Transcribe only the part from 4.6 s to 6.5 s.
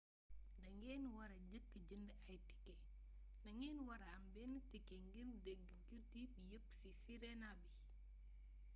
ticket ngir des gudi bi